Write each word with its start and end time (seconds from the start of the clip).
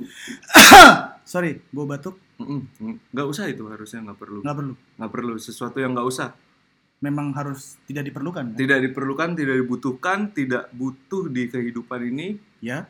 Sorry, 1.26 1.62
gue 1.62 1.84
batuk. 1.84 2.16
Nggak 3.06 3.26
usah 3.26 3.46
itu 3.46 3.62
harusnya 3.64 4.00
nggak 4.02 4.18
perlu 4.18 4.40
Nggak 4.40 4.56
perlu. 4.56 4.74
nggak 4.96 5.10
perlu 5.10 5.34
sesuatu 5.36 5.76
yang 5.76 5.92
nggak 5.92 6.08
usah 6.08 6.32
Memang 7.00 7.32
harus 7.32 7.80
tidak 7.82 8.04
diperlukan. 8.06 8.44
kan? 8.46 8.56
tidak 8.56 8.80
diperlukan 8.82 9.28
tidak 9.34 9.56
dibutuhkan 9.56 10.18
tidak 10.30 10.68
butuh 10.70 11.26
di 11.26 11.46
kehidupan 11.46 12.00
ini 12.06 12.28
Ya. 12.60 12.88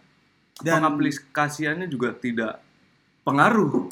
Dan 0.57 0.83
pengaplikasiannya 0.83 1.87
juga 1.87 2.12
tidak 2.12 2.63
pengaruh 3.21 3.90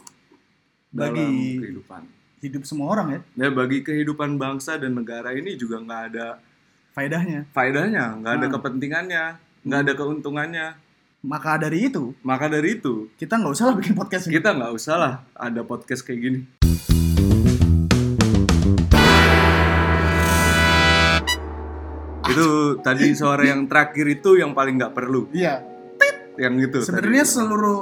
dalam 0.88 1.12
Bagi- 1.12 1.58
kehidupan 1.58 2.02
hidup 2.38 2.62
semua 2.62 2.94
orang 2.94 3.08
ya, 3.10 3.20
ya 3.36 3.48
bagi 3.50 3.82
kehidupan 3.82 4.36
bangsa 4.36 4.74
dan 4.74 4.92
negara 4.92 5.32
ini 5.32 5.54
juga 5.54 5.76
nggak 5.76 6.02
ada 6.08 6.38
faedahnya. 6.92 7.50
faedahnya 7.50 8.04
nggak 8.16 8.32
ada 8.32 8.46
Hmm. 8.46 8.54
kepentingannya 8.54 9.24
nggak 9.64 9.80
ada 9.80 9.92
keuntungannya 9.92 10.66
Maka 11.18 11.58
dari 11.58 11.90
itu, 11.90 12.14
maka 12.22 12.46
dari 12.46 12.78
itu 12.78 13.10
kita 13.18 13.34
nggak 13.34 13.50
usah 13.50 13.64
lah 13.66 13.74
bikin 13.74 13.94
podcast 13.98 14.30
ini. 14.30 14.38
kita 14.38 14.54
nggak 14.54 14.72
usah 14.72 14.94
lah 14.94 15.12
ada 15.34 15.60
podcast 15.66 16.06
kayak 16.06 16.20
gini 16.22 16.40
itu 22.28 22.48
tadi 22.84 23.16
suara 23.16 23.40
yang 23.42 23.64
terakhir 23.64 24.06
itu 24.10 24.36
yang 24.36 24.52
paling 24.52 24.76
nggak 24.76 24.92
perlu 24.92 25.32
Iya. 25.32 25.64
yang 26.36 26.54
itu 26.60 26.84
Sebenarnya 26.84 27.24
seluruh 27.24 27.78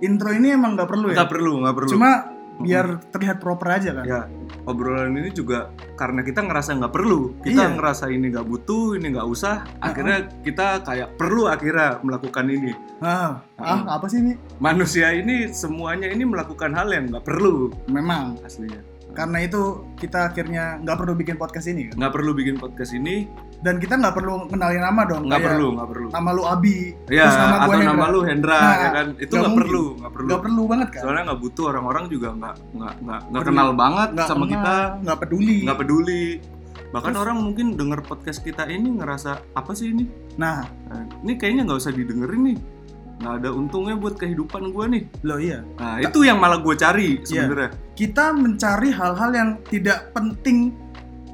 intro 0.00 0.32
ini 0.32 0.56
emang 0.56 0.74
nggak 0.74 0.88
perlu 0.88 1.06
ya. 1.12 1.16
nggak 1.20 1.30
perlu 1.30 1.52
nggak 1.62 1.76
perlu 1.76 1.90
Cuma 1.92 2.10
biar 2.60 2.86
terlihat 3.12 3.36
proper 3.38 3.68
aja 3.70 3.90
kan. 3.94 4.04
ya 4.04 4.20
obrolan 4.64 5.14
ini 5.14 5.30
juga 5.30 5.68
karena 5.94 6.20
kita 6.20 6.40
ngerasa 6.40 6.76
nggak 6.76 6.90
perlu 6.90 7.36
kita 7.40 7.62
Iya. 7.64 7.74
ngerasa 7.76 8.04
ini 8.08 8.26
nggak 8.28 8.44
butuh 8.44 8.96
ini 8.96 9.06
nggak 9.10 9.26
usah 9.26 9.64
akhirnya 9.78 10.16
kita 10.40 10.80
kayak 10.80 11.14
perlu 11.14 11.46
akhirnya 11.46 12.00
melakukan 12.00 12.46
ini 12.46 12.72
Ah, 13.00 13.40
ah, 13.56 13.76
Hmm. 13.76 13.88
apa 13.88 14.06
sih 14.06 14.20
ini? 14.20 14.36
manusia 14.58 15.08
ini 15.10 15.48
semuanya 15.50 16.06
ini 16.06 16.22
melakukan 16.22 16.70
hal 16.70 16.88
yang 16.88 17.08
nggak 17.08 17.24
perlu 17.24 17.72
Memang. 17.86 18.36
aslinya 18.42 18.80
Karena 19.10 19.38
itu 19.40 19.60
kita 19.94 20.26
akhirnya 20.26 20.78
nggak 20.78 20.96
perlu 20.96 21.12
bikin 21.12 21.34
podcast 21.34 21.66
ini 21.66 21.88
kan. 21.88 21.94
nggak 21.96 22.12
perlu 22.12 22.30
bikin 22.32 22.56
podcast 22.56 22.92
ini 22.92 23.26
Dan 23.58 23.76
kita 23.76 23.94
nggak 23.94 24.14
perlu 24.14 24.46
kenalin 24.46 24.80
nama 24.80 25.02
dong. 25.04 25.26
nggak 25.26 25.42
perlu 25.44 25.66
nggak 25.74 25.88
perlu 25.88 26.06
Nama 26.08 26.30
lu 26.30 26.42
Abi, 26.42 26.78
ya 27.06 27.22
terus 27.22 27.36
nama 27.36 27.56
atau 27.58 27.70
Hendra. 27.70 27.90
nama 27.90 28.04
lu 28.06 28.20
Hendra 28.22 28.56
Nah, 28.56 28.74
ya 28.74 28.88
kan 28.90 29.06
itu 29.16 29.32
nggak 29.32 29.54
perlu 29.54 29.84
nggak 29.96 30.12
perlu 30.12 30.26
Nggak 30.26 30.42
perlu 30.42 30.62
banget 30.64 30.88
kan? 30.90 31.02
soalnya 31.02 31.22
nggak 31.26 31.40
butuh 31.40 31.64
orang-orang 31.68 32.04
juga 32.06 32.28
nggak 32.32 32.54
nggak 32.72 32.94
nggak 33.28 33.42
kenal 33.44 33.68
banget 33.74 34.08
Nggak 34.10 34.26
sama 34.26 34.38
kenal, 34.40 34.50
kita 34.50 34.74
nggak 35.00 35.18
peduli. 35.20 35.58
nggak 35.62 35.78
peduli 35.78 36.24
bahkan 36.90 37.12
Terus- 37.12 37.22
orang 37.22 37.36
mungkin 37.40 37.66
denger 37.72 38.00
podcast 38.02 38.40
kita 38.40 38.66
ini 38.66 38.88
ngerasa 38.92 39.30
apa 39.52 39.72
sih 39.72 39.90
ini 39.90 40.04
Nah, 40.36 40.64
Nah, 40.88 41.02
ini 41.20 41.36
kayaknya 41.36 41.62
nggak 41.64 41.78
usah 41.78 41.92
didengerin 41.92 42.42
nih 42.46 42.58
nggak 43.20 43.34
ada 43.36 43.50
untungnya 43.52 43.94
buat 43.94 44.16
kehidupan 44.16 44.72
gue 44.72 44.84
nih 44.88 45.02
lo 45.20 45.36
iya. 45.36 45.60
nah 45.76 46.00
itu 46.00 46.24
yang 46.24 46.40
malah 46.40 46.56
gue 46.56 46.72
cari 46.72 47.20
Iya. 47.20 47.44
sebenarnya 47.44 47.70
Kita 48.00 48.32
mencari 48.32 48.88
hal-hal 48.88 49.30
yang 49.30 49.50
tidak 49.68 50.16
penting 50.16 50.72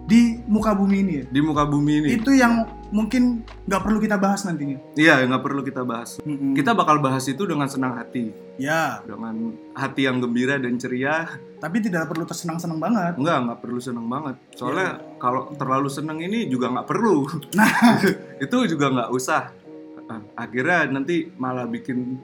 di 0.07 0.39
muka 0.47 0.71
bumi 0.71 1.03
ini 1.03 1.13
ya. 1.19 1.25
di 1.27 1.41
muka 1.43 1.67
bumi 1.67 1.93
ini 1.99 2.09
Itu 2.15 2.31
yang 2.31 2.63
mungkin 2.95 3.43
nggak 3.67 3.83
perlu 3.83 3.99
kita 3.99 4.15
bahas 4.15 4.47
nantinya. 4.47 4.79
iya 4.95 5.19
nggak 5.27 5.43
perlu 5.43 5.67
kita 5.67 5.83
bahas 5.83 6.23
Mm-mm. 6.23 6.55
kita 6.55 6.79
bakal 6.79 7.03
bahas 7.03 7.27
itu 7.27 7.43
dengan 7.43 7.67
senang 7.67 7.99
hati 7.99 8.31
ya, 8.55 9.03
dengan 9.03 9.51
hati 9.75 10.07
yang 10.07 10.23
gembira 10.23 10.63
dan 10.63 10.79
ceria 10.79 11.27
tapi 11.59 11.83
tidak 11.83 12.07
perlu 12.07 12.23
tersenang-senang 12.23 12.79
banget. 12.79 13.19
Enggak, 13.19 13.39
nggak 13.49 13.59
perlu 13.59 13.81
seneng 13.81 14.07
banget. 14.07 14.37
Soalnya 14.55 15.03
kalau 15.19 15.51
terlalu 15.57 15.89
seneng 15.89 16.21
ini 16.21 16.47
juga 16.47 16.71
nggak 16.71 16.87
perlu. 16.87 17.27
Nah, 17.59 17.71
itu 18.45 18.57
juga 18.69 18.87
nggak 18.93 19.11
usah. 19.11 19.51
Ah, 20.07 20.23
Akhirnya 20.39 20.87
nanti 20.87 21.33
malah 21.35 21.67
bikin 21.67 22.21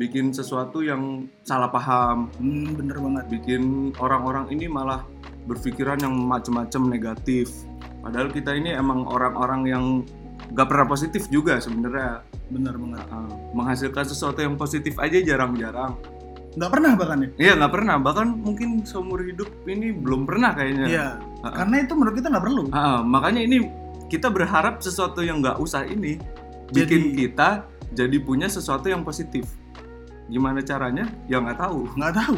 bikin 0.00 0.32
sesuatu 0.32 0.80
yang 0.80 1.28
salah 1.44 1.68
paham, 1.68 2.32
hmm, 2.40 2.72
bener 2.72 2.96
banget. 2.96 3.24
bikin 3.28 3.92
orang-orang 4.00 4.48
ini 4.48 4.64
malah 4.64 5.04
berpikiran 5.44 6.00
yang 6.00 6.16
macem-macem 6.16 6.88
negatif. 6.88 7.52
Padahal 8.00 8.32
kita 8.32 8.56
ini 8.56 8.72
emang 8.72 9.04
orang-orang 9.04 9.68
yang 9.68 9.84
nggak 10.56 10.66
pernah 10.72 10.86
positif 10.88 11.28
juga 11.28 11.60
sebenarnya. 11.60 12.24
Bener 12.48 12.80
banget. 12.80 13.04
Ah, 13.12 13.28
menghasilkan 13.52 14.08
sesuatu 14.08 14.40
yang 14.40 14.56
positif 14.56 14.96
aja 14.96 15.20
jarang-jarang. 15.20 16.00
Nggak 16.56 16.70
pernah 16.72 16.92
bahkan 16.96 17.18
ya. 17.20 17.28
Iya 17.36 17.52
nggak 17.60 17.72
pernah. 17.76 17.96
Bahkan 18.00 18.26
mungkin 18.40 18.68
seumur 18.88 19.20
hidup 19.20 19.52
ini 19.68 19.92
belum 19.92 20.24
pernah 20.24 20.56
kayaknya. 20.56 20.86
Iya. 20.88 21.06
Ah, 21.44 21.52
Karena 21.60 21.84
itu 21.84 21.92
menurut 21.92 22.16
kita 22.16 22.32
nggak 22.32 22.44
perlu. 22.48 22.62
Ah, 22.72 23.04
makanya 23.04 23.44
ini 23.44 23.68
kita 24.08 24.32
berharap 24.32 24.80
sesuatu 24.80 25.20
yang 25.20 25.44
nggak 25.44 25.60
usah 25.60 25.84
ini 25.84 26.16
bikin 26.72 27.12
Jadi- 27.12 27.16
kita 27.28 27.68
jadi 27.92 28.16
punya 28.22 28.48
sesuatu 28.48 28.88
yang 28.88 29.04
positif. 29.04 29.59
Gimana 30.30 30.62
caranya? 30.62 31.04
Ya 31.26 31.42
nggak 31.42 31.58
tahu. 31.58 31.90
Nggak 31.92 32.14
tahu. 32.16 32.34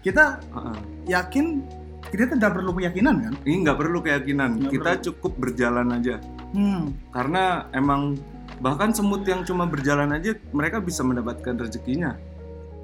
Kita 0.00 0.38
Ah, 0.48 0.70
ah. 0.70 0.76
yakin 1.04 1.62
kita 2.04 2.30
tidak 2.30 2.54
perlu 2.54 2.70
keyakinan 2.72 3.14
kan? 3.20 3.34
Ini 3.42 3.56
nggak 3.62 3.78
perlu 3.78 3.98
keyakinan. 3.98 4.50
Nggak 4.58 4.72
kita 4.72 4.90
cukup 5.10 5.32
berjalan 5.36 5.90
aja. 5.90 6.22
Hmm. 6.52 6.94
Karena 7.10 7.66
emang 7.72 8.14
bahkan 8.58 8.94
semut 8.94 9.24
yang 9.24 9.42
cuma 9.42 9.66
berjalan 9.66 10.12
aja 10.12 10.32
mereka 10.50 10.78
bisa 10.78 11.02
mendapatkan 11.02 11.58
rezekinya. 11.58 12.14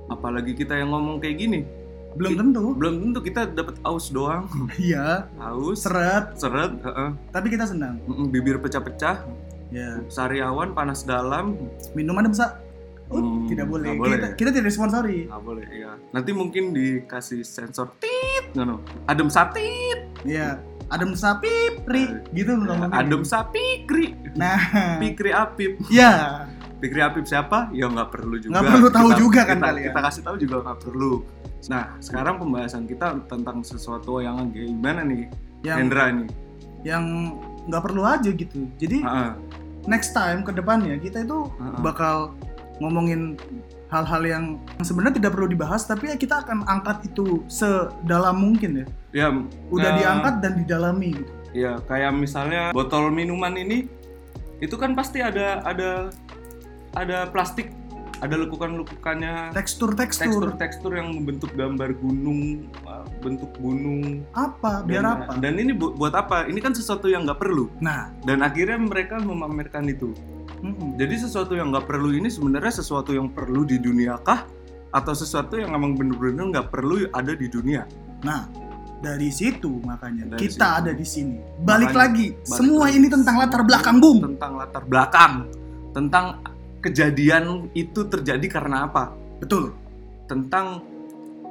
Apalagi 0.09 0.53
kita 0.53 0.75
yang 0.75 0.91
ngomong 0.91 1.21
kayak 1.21 1.39
gini. 1.39 1.61
Belum 2.17 2.33
Ki- 2.33 2.39
tentu. 2.41 2.65
Belum 2.75 2.95
tentu 3.01 3.21
kita 3.21 3.47
dapat 3.47 3.77
aus 3.85 4.09
doang. 4.09 4.49
Iya. 4.81 5.29
Aus, 5.39 5.85
Seret. 5.85 6.35
seret, 6.35 6.73
heeh. 6.81 7.11
Tapi 7.29 7.47
kita 7.47 7.63
senang. 7.63 8.01
Mm-mm, 8.03 8.27
bibir 8.27 8.59
pecah-pecah, 8.59 9.23
Ya. 9.69 10.01
sariawan 10.09 10.73
panas 10.73 11.05
dalam, 11.05 11.55
Minuman 11.93 12.27
bisa. 12.27 12.57
Oh, 13.09 13.17
Hmm, 13.17 13.49
tidak 13.49 13.67
boleh. 13.67 13.89
nggak 13.89 13.99
boleh. 13.99 14.17
Kita, 14.17 14.29
kita 14.37 14.49
tidak 14.53 14.67
disponsori. 14.69 15.19
Nggak 15.27 15.43
boleh, 15.43 15.67
iya. 15.71 15.93
Nanti 16.13 16.31
mungkin 16.31 16.65
dikasih 16.71 17.41
sensor 17.41 17.97
tit, 17.97 18.53
ngono. 18.53 18.85
Adem 19.05 19.29
satit, 19.29 20.13
Iya. 20.23 20.61
Adem 20.89 21.13
sapi, 21.13 21.53
pri, 21.85 22.09
gitu 22.33 22.57
ngomongnya. 22.57 22.97
adem 22.97 23.21
sapi, 23.21 23.85
kri, 23.85 24.17
Nah, 24.35 24.57
pikri 24.97 25.29
apip. 25.31 25.77
ya. 25.89 26.45
Pikri 26.79 27.01
apip 27.01 27.25
siapa? 27.25 27.69
Ya 27.73 27.89
nggak 27.89 28.09
perlu 28.09 28.37
juga. 28.37 28.57
Nggak 28.57 28.65
perlu 28.71 28.89
tahu 28.89 29.09
juga 29.19 29.41
kan 29.43 29.57
kita, 29.57 29.67
kalian. 29.67 29.85
Kita 29.85 30.01
kasih 30.01 30.23
tahu 30.23 30.37
juga 30.39 30.57
nggak 30.63 30.79
perlu. 30.81 31.13
Nah, 31.67 31.85
sekarang 31.99 32.39
pembahasan 32.39 32.85
kita 32.85 33.21
tentang 33.27 33.61
sesuatu 33.61 34.21
yang 34.21 34.49
gimana 34.49 35.03
nih, 35.03 35.29
Yang 35.61 35.77
Hendra 35.77 36.05
nih. 36.09 36.29
yang 36.83 37.05
nggak 37.67 37.83
perlu 37.83 38.03
aja 38.05 38.31
gitu. 38.31 38.69
Jadi 38.77 39.03
Heeh. 39.03 39.31
next 39.85 40.13
time 40.13 40.41
ke 40.41 40.53
depannya 40.53 40.97
kita 40.97 41.21
itu 41.21 41.51
Heeh. 41.51 41.81
bakal 41.83 42.33
ngomongin 42.79 43.35
hal-hal 43.89 44.23
yang 44.23 44.45
sebenarnya 44.85 45.19
tidak 45.19 45.33
perlu 45.35 45.49
dibahas 45.49 45.89
tapi 45.89 46.13
ya 46.13 46.17
kita 46.17 46.45
akan 46.45 46.65
angkat 46.69 47.09
itu 47.09 47.43
sedalam 47.49 48.37
mungkin 48.37 48.85
ya. 48.85 48.87
Ya, 49.25 49.29
Udah 49.73 49.91
eh, 49.93 49.97
diangkat 50.05 50.35
dan 50.45 50.53
didalami 50.61 51.09
gitu. 51.17 51.33
Ya, 51.57 51.81
kayak 51.89 52.13
misalnya 52.13 52.71
botol 52.77 53.09
minuman 53.09 53.57
ini 53.57 53.89
itu 54.61 54.77
kan 54.77 54.93
pasti 54.93 55.25
ada 55.25 55.65
ada 55.65 56.13
ada 56.93 57.25
plastik, 57.33 57.73
ada 58.21 58.35
lekukan-lekukannya, 58.37 59.55
Tekstur-tekstur 59.55 60.29
tekstur-tekstur 60.53 60.93
yang 60.99 61.15
membentuk 61.15 61.49
gambar 61.55 61.95
gunung, 61.97 62.69
uh, 62.85 63.07
bentuk 63.23 63.49
gunung. 63.57 64.27
apa? 64.35 64.83
Biar 64.85 65.07
dan, 65.07 65.15
apa? 65.25 65.33
Dan 65.39 65.55
ini 65.57 65.73
bu- 65.73 65.95
buat 65.95 66.13
apa? 66.13 66.45
Ini 66.51 66.59
kan 66.61 66.75
sesuatu 66.75 67.07
yang 67.09 67.25
nggak 67.25 67.39
perlu. 67.41 67.71
Nah, 67.81 68.11
Dan 68.27 68.43
akhirnya 68.45 68.77
mereka 68.77 69.17
memamerkan 69.23 69.87
itu. 69.89 70.13
Mm-mm. 70.63 70.99
Jadi 70.99 71.15
sesuatu 71.19 71.55
yang 71.55 71.71
nggak 71.71 71.87
perlu 71.87 72.15
ini 72.15 72.29
sebenarnya 72.29 72.83
sesuatu 72.83 73.15
yang 73.15 73.31
perlu 73.31 73.63
di 73.65 73.79
dunia 73.79 74.19
kah? 74.23 74.47
Atau 74.89 75.13
sesuatu 75.13 75.61
yang 75.61 75.77
emang 75.77 75.95
bener-bener 75.95 76.49
nggak 76.59 76.69
perlu 76.73 77.07
ada 77.13 77.33
di 77.37 77.47
dunia? 77.51 77.85
nah 78.19 78.51
dari 78.99 79.31
situ 79.31 79.79
makanya 79.87 80.35
Dari 80.35 80.41
kita 80.43 80.67
situ. 80.75 80.79
ada 80.83 80.91
di 80.91 81.07
sini. 81.07 81.39
Balik 81.63 81.95
Makanya, 81.95 82.03
lagi, 82.03 82.27
balik 82.35 82.51
semua 82.51 82.87
lagi. 82.91 82.97
ini 82.99 83.07
tentang 83.07 83.35
latar 83.39 83.63
belakang 83.63 83.97
bung. 84.03 84.19
Tentang 84.27 84.53
latar 84.59 84.83
belakang, 84.91 85.33
tentang 85.95 86.25
kejadian 86.83 87.71
itu 87.79 88.01
terjadi 88.11 88.47
karena 88.51 88.91
apa? 88.91 89.15
Betul. 89.39 89.71
Tentang 90.27 90.83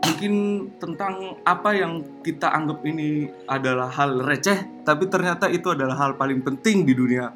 mungkin 0.03 0.33
tentang 0.79 1.39
apa 1.43 1.71
yang 1.71 2.03
kita 2.23 2.51
anggap 2.51 2.83
ini 2.83 3.31
adalah 3.47 3.91
hal 3.91 4.23
receh, 4.23 4.83
tapi 4.83 5.07
ternyata 5.07 5.47
itu 5.47 5.71
adalah 5.71 5.95
hal 5.95 6.19
paling 6.19 6.43
penting 6.43 6.83
di 6.83 6.93
dunia. 6.95 7.31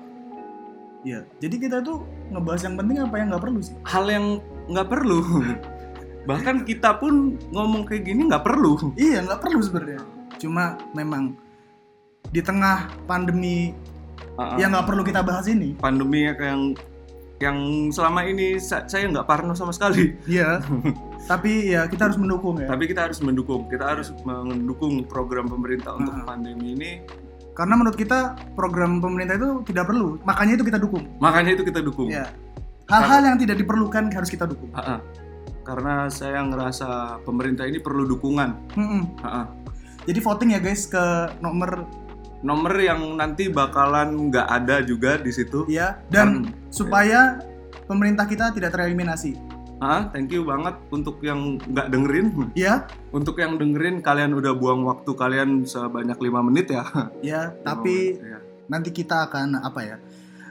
Ya, 1.02 1.26
jadi 1.42 1.56
kita 1.58 1.78
tuh 1.82 2.06
ngebahas 2.30 2.62
yang 2.62 2.76
penting 2.78 2.98
apa 3.02 3.16
yang 3.18 3.28
nggak 3.34 3.42
perlu 3.42 3.60
sih? 3.60 3.74
Hal 3.90 4.06
yang 4.06 4.26
nggak 4.70 4.88
perlu. 4.88 5.20
Bahkan 6.30 6.56
kita 6.70 7.02
pun 7.02 7.42
ngomong 7.50 7.90
kayak 7.90 8.06
gini 8.06 8.30
nggak 8.30 8.46
perlu. 8.46 8.78
Iya, 8.94 9.26
nggak 9.26 9.42
perlu 9.42 9.60
sebenarnya. 9.66 10.02
Cuma 10.38 10.78
memang 10.94 11.34
di 12.30 12.38
tengah 12.40 12.86
pandemi 13.10 13.74
Uh-uh. 14.38 14.62
yang 14.62 14.72
nggak 14.78 14.86
perlu 14.86 15.02
kita 15.02 15.26
bahas 15.26 15.50
ini. 15.50 15.74
pandemi 15.76 16.30
ya, 16.30 16.38
yang 16.38 16.78
yang 17.42 17.58
selama 17.90 18.22
ini 18.22 18.62
sa- 18.62 18.86
saya 18.86 19.10
nggak 19.10 19.26
parno 19.26 19.58
sama 19.58 19.74
sekali. 19.74 20.14
Iya. 20.30 20.62
Tapi 21.32 21.74
ya 21.74 21.90
kita 21.90 22.14
harus 22.14 22.22
mendukung 22.22 22.62
ya. 22.62 22.70
Tapi 22.70 22.86
kita 22.86 23.10
harus 23.10 23.18
mendukung, 23.26 23.66
kita 23.66 23.98
harus 23.98 24.14
mendukung 24.22 25.02
program 25.10 25.50
pemerintah 25.50 25.98
untuk 25.98 26.14
Uh-uh. 26.14 26.30
pandemi 26.30 26.78
ini. 26.78 26.92
Karena 27.52 27.76
menurut 27.76 28.00
kita 28.00 28.34
program 28.56 29.04
pemerintah 29.04 29.36
itu 29.36 29.62
tidak 29.68 29.92
perlu. 29.92 30.18
Makanya 30.24 30.54
itu 30.56 30.64
kita 30.64 30.80
dukung. 30.80 31.04
Makanya 31.20 31.52
itu 31.60 31.64
kita 31.68 31.80
dukung. 31.84 32.08
Ya. 32.08 32.32
Hal-hal 32.88 33.24
yang 33.24 33.38
tidak 33.40 33.60
diperlukan 33.60 34.12
harus 34.12 34.30
kita 34.30 34.48
dukung. 34.48 34.72
Uh-uh. 34.72 35.00
karena 35.62 36.10
saya 36.10 36.42
ngerasa 36.42 37.22
pemerintah 37.22 37.70
ini 37.70 37.78
perlu 37.78 38.10
dukungan. 38.10 38.50
Mm-mm. 38.74 39.04
Ha-ha. 39.22 39.46
Jadi 40.10 40.20
voting 40.20 40.58
ya 40.58 40.60
guys 40.60 40.90
ke 40.90 41.04
nomor 41.38 41.86
Nomor 42.42 42.74
yang 42.82 43.22
nanti 43.22 43.54
bakalan 43.54 44.34
nggak 44.34 44.48
ada 44.50 44.82
juga 44.82 45.22
di 45.22 45.30
situ. 45.30 45.62
ya 45.70 46.02
dan 46.10 46.42
Hmm. 46.42 46.50
supaya 46.74 47.38
pemerintah 47.86 48.26
kita 48.26 48.50
tidak 48.50 48.74
tereliminasi. 48.74 49.38
Ah, 49.82 50.06
thank 50.08 50.30
you 50.30 50.46
banget 50.46 50.78
untuk 50.88 51.18
yang 51.20 51.58
nggak 51.60 51.90
dengerin. 51.90 52.54
Ya, 52.54 52.86
Untuk 53.10 53.34
yang 53.36 53.58
dengerin 53.58 54.00
kalian 54.00 54.32
udah 54.32 54.54
buang 54.54 54.86
waktu 54.86 55.10
kalian 55.12 55.66
sebanyak 55.66 56.22
lima 56.22 56.40
menit 56.40 56.70
ya. 56.70 56.86
ya, 57.20 57.42
tapi 57.60 58.14
Ya. 58.16 58.38
nanti 58.68 58.94
kita 58.94 59.26
akan 59.26 59.58
apa 59.58 59.82
ya? 59.82 59.98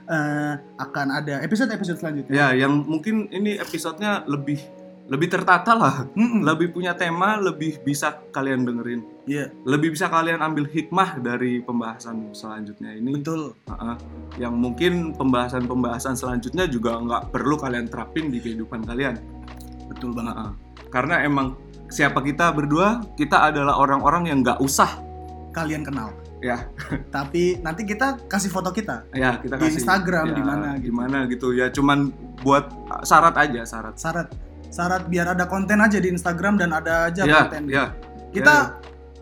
eh, 0.04 0.52
akan 0.76 1.06
ada 1.14 1.38
episode-episode 1.38 1.94
selanjutnya. 1.96 2.34
ya, 2.34 2.66
yang 2.66 2.82
mungkin 2.82 3.30
ini 3.30 3.54
episodenya 3.54 4.26
lebih 4.26 4.58
lebih 5.10 5.26
tertata 5.26 5.74
lah, 5.74 6.06
Mm-mm. 6.14 6.46
lebih 6.46 6.70
punya 6.70 6.94
tema, 6.94 7.34
lebih 7.34 7.82
bisa 7.82 8.22
kalian 8.30 8.62
dengerin, 8.62 9.02
Iya, 9.26 9.50
lebih 9.66 9.98
bisa 9.98 10.06
kalian 10.06 10.38
ambil 10.38 10.70
hikmah 10.70 11.18
dari 11.18 11.58
pembahasan 11.60 12.30
selanjutnya 12.30 12.94
ini. 12.94 13.18
betul. 13.18 13.58
Ah, 13.66 13.94
ah. 13.94 13.96
yang 14.38 14.54
mungkin 14.54 15.10
pembahasan-pembahasan 15.14 16.14
selanjutnya 16.14 16.70
juga 16.70 16.94
nggak 16.94 17.34
perlu 17.34 17.58
kalian 17.58 17.90
terapin 17.90 18.30
di 18.30 18.38
kehidupan 18.38 18.86
kalian. 18.86 19.18
Betul 19.90 20.14
banget. 20.14 20.34
Ah, 20.34 20.42
ah. 20.46 20.52
Karena 20.90 21.26
emang 21.26 21.58
siapa 21.90 22.22
kita 22.22 22.54
berdua, 22.54 23.02
kita 23.18 23.50
adalah 23.50 23.82
orang-orang 23.82 24.30
yang 24.30 24.38
nggak 24.40 24.62
usah 24.62 24.94
Kalian 25.50 25.82
kenal. 25.82 26.14
ya 26.38 26.70
Tapi 27.10 27.58
nanti 27.58 27.82
kita 27.82 28.14
kasih 28.30 28.46
foto 28.46 28.70
kita. 28.70 29.02
ya 29.10 29.42
kita 29.42 29.58
Di 29.58 29.66
kasih 29.66 29.82
Instagram, 29.82 30.26
ya, 30.30 30.34
di 30.38 30.42
mana 30.46 30.68
gitu. 30.78 30.82
di 30.86 30.92
mana 30.94 31.18
gitu 31.26 31.48
ya 31.50 31.66
cuman 31.68 31.98
buat 32.40 32.70
syarat 33.02 33.34
aja 33.34 33.66
syarat 33.66 33.98
Syarat 33.98 34.28
syarat 34.70 35.06
biar 35.06 35.34
ada 35.34 35.44
konten 35.44 35.78
aja 35.78 35.98
di 35.98 36.08
Instagram 36.08 36.54
dan 36.56 36.70
ada 36.70 37.10
aja 37.10 37.22
ya 37.22 37.44
konten. 37.44 37.62
ya 37.66 37.84
Kita 38.30 38.78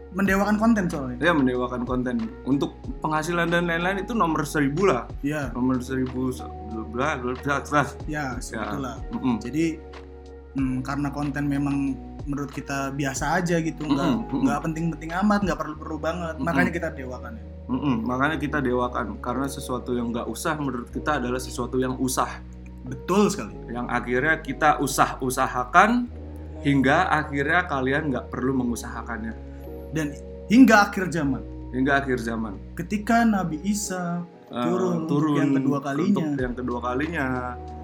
mendewakan 0.08 0.56
konten 0.56 0.84
soalnya. 0.88 1.16
ya 1.20 1.32
mendewakan 1.32 1.84
konten 1.84 2.16
untuk 2.44 2.76
penghasilan 3.00 3.48
dan 3.48 3.68
lain-lain 3.68 4.04
itu 4.04 4.12
nomor 4.12 4.44
seribu 4.44 4.88
lah 4.88 5.04
Iya, 5.20 5.52
nomor 5.52 5.84
seribu 5.84 6.32
bla 6.92 7.16
bla 7.20 7.32
bla 7.36 7.56
bla 7.60 7.82
ya, 8.08 8.36
sebetulnya. 8.40 8.96
Mm-mm. 9.12 9.36
Jadi 9.40 9.76
hmm, 10.56 10.80
karena 10.80 11.08
konten 11.12 11.44
memang 11.44 11.92
menurut 12.24 12.52
kita 12.52 12.92
biasa 12.92 13.40
aja 13.40 13.56
gitu, 13.60 13.84
nggak 13.84 14.04
Mm-mm, 14.04 14.24
mm-mm. 14.28 14.42
nggak 14.44 14.60
penting-penting 14.64 15.10
amat, 15.24 15.40
nggak 15.44 15.58
perlu-perlu 15.60 15.96
banget. 15.96 16.34
Mm-mm. 16.36 16.46
Makanya 16.48 16.70
kita 16.72 16.88
dewakan 16.92 17.32
ya. 17.36 17.44
Mm-mm. 17.68 17.96
makanya 18.00 18.36
kita 18.40 18.58
dewakan 18.64 19.20
karena 19.20 19.44
sesuatu 19.44 19.92
yang 19.92 20.08
nggak 20.08 20.24
usah 20.24 20.56
menurut 20.56 20.88
kita 20.88 21.20
adalah 21.20 21.36
sesuatu 21.36 21.76
yang 21.76 22.00
usah 22.00 22.40
Betul 22.88 23.28
sekali. 23.28 23.52
yang 23.68 23.84
akhirnya 23.86 24.40
kita 24.40 24.80
usah-usahakan 24.80 26.08
hingga 26.58 27.06
akhirnya 27.06 27.64
kalian 27.64 28.08
nggak 28.08 28.26
perlu 28.28 28.56
mengusahakannya 28.56 29.34
Dan 29.88 30.12
hingga 30.46 30.88
akhir 30.88 31.08
zaman, 31.08 31.40
hingga 31.70 32.00
akhir 32.00 32.18
zaman 32.18 32.56
ketika 32.74 33.22
Nabi 33.22 33.60
Isa 33.62 34.24
Eh, 34.48 34.64
Turun 34.64 35.04
untuk 35.04 35.36
yang 35.36 35.52
kedua 35.52 35.78
kalinya. 35.78 36.08
untuk 36.24 36.40
yang 36.40 36.54
kedua 36.56 36.78
kalinya 36.80 37.26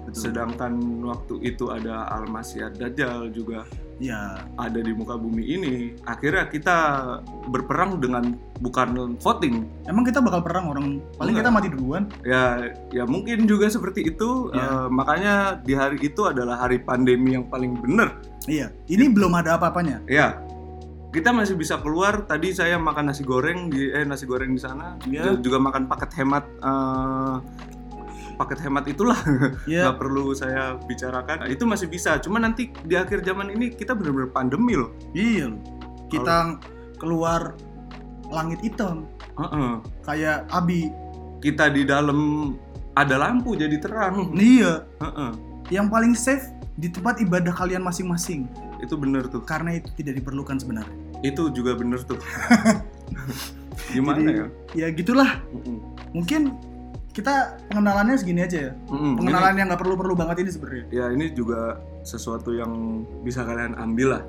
Betul. 0.01 0.17
sedangkan 0.17 0.73
waktu 1.05 1.35
itu 1.45 1.69
ada 1.69 2.09
Al-Masih 2.09 2.73
Dajjal 2.73 3.29
juga 3.29 3.69
ya 3.95 4.35
ada 4.55 4.75
di 4.75 4.91
muka 4.91 5.15
bumi 5.15 5.39
ini 5.41 5.73
akhirnya 6.03 6.45
kita 6.45 6.77
berperang 7.47 7.97
dengan 7.97 8.35
bukan 8.59 9.15
voting 9.17 9.63
emang 9.85 10.03
kita 10.03 10.19
bakal 10.19 10.39
perang 10.39 10.67
orang 10.67 10.99
paling 11.15 11.31
Enggak. 11.31 11.47
kita 11.47 11.51
mati 11.51 11.67
duluan. 11.71 12.03
ya 12.21 12.59
ya 12.91 13.03
mungkin 13.03 13.43
juga 13.45 13.67
seperti 13.67 14.09
itu 14.09 14.51
Ya. 14.51 14.61
Eh, 14.61 14.87
makanya 14.89 15.33
di 15.59 15.73
hari 15.73 15.97
itu 16.01 16.23
adalah 16.23 16.59
hari 16.59 16.79
pandemi 16.79 17.33
yang 17.33 17.47
paling 17.47 17.75
benar 17.75 18.19
Iya, 18.45 18.69
ini 18.85 19.09
belum 19.09 19.33
ada 19.33 19.57
apa-apanya. 19.57 20.03
ya 20.05 20.37
kita 21.09 21.31
masih 21.31 21.55
bisa 21.55 21.79
keluar 21.79 22.27
tadi 22.27 22.51
saya 22.51 22.75
makan 22.75 23.07
nasi 23.07 23.23
goreng 23.23 23.71
di 23.71 23.87
eh 23.87 24.03
nasi 24.03 24.27
goreng 24.27 24.51
di 24.51 24.59
sana 24.59 24.99
Iya. 25.07 25.39
juga 25.39 25.55
makan 25.57 25.87
paket 25.87 26.11
hemat 26.19 26.43
eh, 26.59 27.35
paket 28.35 28.59
hemat 28.61 28.85
itulah 28.85 29.17
Ya, 29.65 29.87
nggak 29.87 29.97
perlu 29.97 30.31
saya 30.31 30.75
bicarakan 30.79 31.41
Nah, 31.41 31.47
itu 31.47 31.63
masih 31.63 31.87
bisa 31.87 32.19
cuma 32.19 32.37
nanti 32.37 32.69
di 32.81 32.93
akhir 32.93 33.21
zaman 33.21 33.49
ini 33.49 33.71
kita 33.71 33.91
benar-benar 33.91 34.29
pandemi 34.29 34.75
loh 34.75 34.91
iya 35.11 35.47
loh. 35.47 35.59
Kita 36.05 36.59
keluar 36.95 37.55
langit 38.27 38.61
hitam 38.61 39.07
Heeh. 39.35 39.71
kayak 40.01 40.47
Abi. 40.47 40.91
kita 41.37 41.67
di 41.67 41.83
dalam 41.83 42.53
ada 42.93 43.15
lampu 43.17 43.53
jadi 43.53 43.75
terang 43.75 44.31
Iya, 44.33 44.83
Heeh. 44.97 45.31
yang 45.69 45.87
paling 45.87 46.13
safe 46.13 46.47
di 46.73 46.87
tempat 46.87 47.19
ibadah 47.19 47.51
kalian 47.51 47.79
masing-masing 47.79 48.47
itu 48.77 48.93
bener 48.93 49.25
tuh 49.25 49.39
karena 49.41 49.73
itu 49.73 49.87
tidak 49.95 50.19
diperlukan 50.19 50.57
sebenarnya. 50.57 50.91
itu 51.21 51.47
juga 51.49 51.73
bener 51.73 51.99
tuh 52.01 52.19
gimana 53.93 54.19
Jadi- 54.19 54.35
ya 54.35 54.47
Ya 54.75 54.87
gitulah. 54.91 55.39
Mm-mm. 55.49 55.79
Mungkin 56.11 56.51
kita 57.15 57.33
pengenalannya 57.71 58.19
segini 58.19 58.43
aja 58.43 58.69
ya. 58.69 58.71
Mm-mm. 58.91 59.15
Pengenalan 59.15 59.55
yang 59.55 59.67
nggak 59.71 59.79
perlu-perlu 59.79 60.13
banget 60.13 60.43
ini 60.43 60.49
sebenarnya. 60.51 60.83
Ini- 60.85 60.91
ya 60.93 61.05
ini 61.09 61.25
juga 61.31 61.79
sesuatu 62.03 62.51
yang 62.51 62.71
bisa 63.23 63.41
kalian 63.41 63.73
ambil 63.73 64.19
lah 64.19 64.23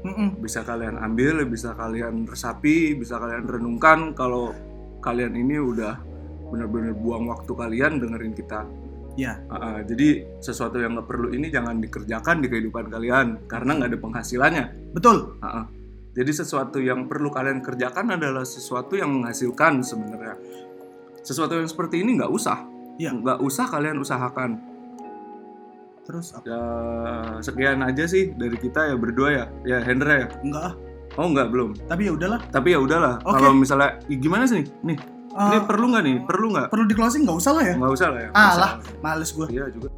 Mm-mm. 0.00 0.40
bisa 0.40 0.64
kalian 0.64 0.96
ambil 0.96 1.44
bisa 1.44 1.76
kalian 1.76 2.24
resapi 2.24 2.96
bisa 2.96 3.20
kalian 3.20 3.44
renungkan 3.44 4.16
kalau 4.16 4.56
kalian 5.04 5.36
ini 5.36 5.60
udah 5.60 6.00
benar-benar 6.48 6.96
buang 6.96 7.28
waktu 7.28 7.52
kalian 7.52 8.00
dengerin 8.00 8.32
kita 8.32 8.64
Ya, 9.18 9.42
Ah, 9.50 9.58
ah, 9.58 9.78
jadi 9.82 10.22
sesuatu 10.38 10.78
yang 10.78 10.94
nggak 10.94 11.04
perlu 11.04 11.34
ini 11.34 11.50
jangan 11.50 11.76
dikerjakan 11.76 12.40
di 12.40 12.46
kehidupan 12.46 12.88
kalian 12.88 13.42
karena 13.44 13.76
nggak 13.76 13.90
ada 13.92 14.00
penghasilannya. 14.00 14.64
betul. 14.94 15.34
Ah, 15.42 15.60
ah. 15.60 15.64
Jadi 16.14 16.30
sesuatu 16.30 16.78
yang 16.78 17.04
perlu 17.04 17.28
kalian 17.28 17.58
kerjakan 17.58 18.14
adalah 18.14 18.46
sesuatu 18.46 18.94
yang 18.94 19.10
menghasilkan 19.10 19.82
sebenarnya. 19.82 20.38
Sesuatu 21.20 21.52
yang 21.52 21.66
seperti 21.66 22.00
ini 22.00 22.16
nggak 22.16 22.28
usah, 22.28 22.64
Iya. 22.96 23.12
nggak 23.12 23.38
usah 23.40 23.64
kalian 23.66 23.98
usahakan. 23.98 24.50
Terus 26.02 26.32
apa? 26.32 26.44
Ya 26.44 26.62
sekian 27.38 27.80
aja 27.80 28.04
sih 28.04 28.32
dari 28.32 28.56
kita 28.56 28.90
ya 28.90 28.96
berdua 28.96 29.28
ya, 29.30 29.44
ya 29.62 29.78
Hendra 29.78 30.24
ya. 30.24 30.28
Enggak 30.42 30.64
ah. 30.64 30.74
Oh 31.18 31.26
nggak 31.26 31.48
belum. 31.50 31.70
Tapi 31.86 32.06
ya 32.06 32.12
udahlah. 32.14 32.40
Tapi 32.48 32.68
ya 32.70 32.78
udahlah. 32.78 33.18
Oke. 33.20 33.34
Kalau 33.36 33.50
misalnya 33.52 33.98
"Ih, 34.06 34.16
gimana 34.16 34.46
sih 34.46 34.62
nih? 34.62 34.66
Nih, 34.86 34.98
Eh, 35.30 35.46
ini 35.46 35.58
perlu 35.62 35.86
nggak 35.94 36.02
nih? 36.02 36.16
Perlu 36.26 36.46
nggak? 36.50 36.66
perlu 36.74 36.84
di 36.86 36.94
closing 36.94 37.22
nggak 37.22 37.38
usah 37.38 37.52
lah 37.54 37.64
ya. 37.66 37.74
Nggak 37.78 37.92
usah 37.94 38.08
lah 38.10 38.20
ya. 38.20 38.28
Ah 38.34 38.52
lah, 38.58 38.72
males 38.98 39.30
gue. 39.30 39.46
Iya 39.46 39.64
juga. 39.70 39.88